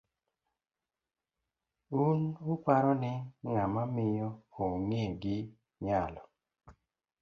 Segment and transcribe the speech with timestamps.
[2.05, 2.19] Un
[2.53, 3.13] uparo ni
[3.49, 4.29] ng'ama miyo
[4.63, 5.37] ong 'e gi
[5.85, 6.21] nyalo?